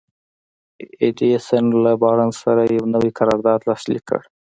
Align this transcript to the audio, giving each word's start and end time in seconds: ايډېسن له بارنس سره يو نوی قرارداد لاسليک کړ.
ايډېسن 1.03 1.65
له 1.83 1.91
بارنس 2.01 2.35
سره 2.43 2.61
يو 2.77 2.83
نوی 2.95 3.11
قرارداد 3.19 3.59
لاسليک 3.69 4.03
کړ. 4.09 4.21